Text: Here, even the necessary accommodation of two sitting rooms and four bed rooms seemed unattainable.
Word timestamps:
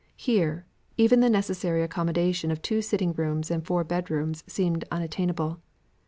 Here, 0.17 0.65
even 0.97 1.19
the 1.19 1.29
necessary 1.29 1.83
accommodation 1.83 2.49
of 2.49 2.63
two 2.63 2.81
sitting 2.81 3.13
rooms 3.13 3.51
and 3.51 3.63
four 3.63 3.83
bed 3.83 4.09
rooms 4.09 4.43
seemed 4.47 4.83
unattainable. 4.89 5.61